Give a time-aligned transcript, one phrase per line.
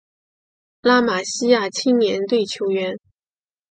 [0.81, 2.97] 拉玛西亚青年队球员